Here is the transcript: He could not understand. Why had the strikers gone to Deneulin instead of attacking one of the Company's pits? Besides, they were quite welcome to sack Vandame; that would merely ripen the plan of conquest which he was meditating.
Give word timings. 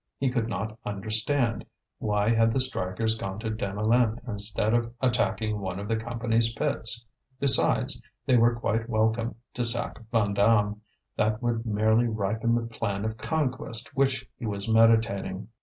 He 0.17 0.31
could 0.31 0.49
not 0.49 0.79
understand. 0.83 1.63
Why 1.99 2.31
had 2.33 2.53
the 2.53 2.59
strikers 2.59 3.13
gone 3.13 3.37
to 3.37 3.51
Deneulin 3.51 4.19
instead 4.27 4.73
of 4.73 4.91
attacking 4.99 5.59
one 5.59 5.77
of 5.79 5.87
the 5.87 5.95
Company's 5.95 6.51
pits? 6.53 7.05
Besides, 7.39 8.01
they 8.25 8.35
were 8.35 8.55
quite 8.59 8.89
welcome 8.89 9.35
to 9.53 9.63
sack 9.63 9.99
Vandame; 10.11 10.79
that 11.17 11.39
would 11.43 11.67
merely 11.67 12.07
ripen 12.07 12.55
the 12.55 12.61
plan 12.65 13.05
of 13.05 13.17
conquest 13.17 13.89
which 13.95 14.27
he 14.39 14.47
was 14.47 14.67
meditating. 14.67 15.49